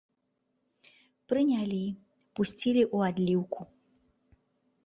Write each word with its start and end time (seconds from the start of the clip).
Прынялі, 1.33 1.77
пусцілі 2.39 2.83
ў 2.95 3.15
адліўку. 3.15 3.61